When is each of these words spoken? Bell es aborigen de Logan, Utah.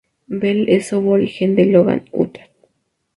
Bell 0.29 0.67
es 0.67 0.93
aborigen 0.93 1.55
de 1.55 1.65
Logan, 1.65 2.09
Utah. 2.11 2.49